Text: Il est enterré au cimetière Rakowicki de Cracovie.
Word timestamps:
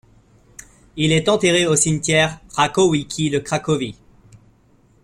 Il 0.95 1.11
est 1.11 1.29
enterré 1.29 1.67
au 1.67 1.75
cimetière 1.75 2.39
Rakowicki 2.55 3.29
de 3.29 3.37
Cracovie. 3.37 3.95